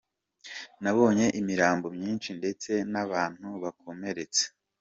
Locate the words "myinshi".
1.97-2.29